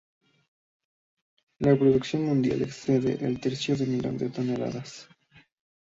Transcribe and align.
La 1.59 1.77
producción 1.77 2.23
mundial 2.23 2.63
excede 2.63 3.23
el 3.23 3.39
tercio 3.39 3.77
de 3.77 3.85
millón 3.85 4.17
de 4.17 4.31
toneladas. 4.31 5.07